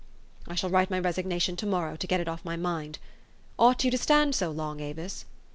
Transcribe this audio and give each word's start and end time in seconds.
I 0.47 0.55
shall 0.55 0.71
write 0.71 0.89
my 0.89 0.97
resignation 0.99 1.55
to 1.57 1.67
morrow, 1.67 1.91
and 1.91 1.99
get 1.99 2.19
it 2.19 2.27
off 2.27 2.43
my 2.43 2.55
mind. 2.55 2.97
Ought 3.59 3.83
you 3.83 3.91
to 3.91 3.99
stand 3.99 4.33
so 4.33 4.49
long, 4.49 4.79
Avis? 4.79 5.25